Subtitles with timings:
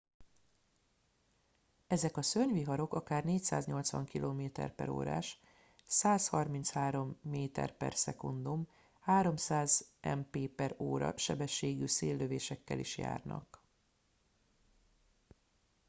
[1.87, 5.37] ezek a szörnyviharok akár 480 km/órás
[5.85, 8.09] 133 m/s
[8.99, 13.61] 300 mp/h sebességű széllökésekkel is járnak